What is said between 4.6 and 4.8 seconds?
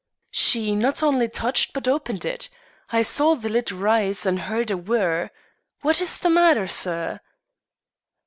a